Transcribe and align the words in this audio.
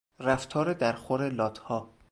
رفتار 0.19 0.73
در 0.73 0.93
خور 0.93 1.29
لاتها 1.29 1.91